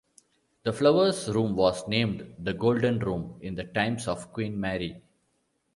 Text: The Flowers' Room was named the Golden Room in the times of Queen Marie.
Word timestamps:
The 0.63 0.73
Flowers' 0.73 1.29
Room 1.29 1.55
was 1.55 1.87
named 1.87 2.33
the 2.39 2.53
Golden 2.55 2.97
Room 2.97 3.37
in 3.43 3.53
the 3.53 3.65
times 3.65 4.07
of 4.07 4.33
Queen 4.33 4.59
Marie. 4.59 4.99